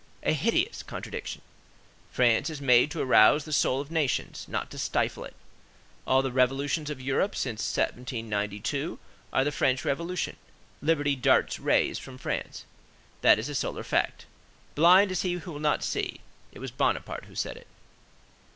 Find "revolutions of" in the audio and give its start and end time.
6.31-6.99